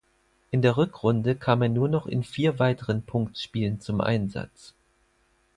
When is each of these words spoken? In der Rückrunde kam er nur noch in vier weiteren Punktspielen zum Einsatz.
In 0.49 0.63
der 0.63 0.77
Rückrunde 0.77 1.35
kam 1.35 1.61
er 1.61 1.69
nur 1.69 1.87
noch 1.87 2.07
in 2.07 2.23
vier 2.23 2.57
weiteren 2.57 3.05
Punktspielen 3.05 3.79
zum 3.81 4.01
Einsatz. 4.01 4.73